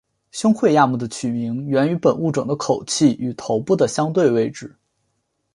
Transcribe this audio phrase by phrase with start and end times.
[0.31, 4.75] 胸喙亚目的取名源于本物种的口器与头部的相对位置。